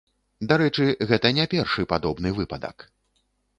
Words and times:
Дарэчы, 0.51 0.87
гэта 1.11 1.31
не 1.39 1.45
першы 1.53 1.87
падобны 1.93 2.35
выпадак. 2.41 2.89